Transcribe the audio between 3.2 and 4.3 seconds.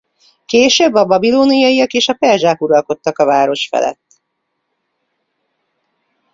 város felett.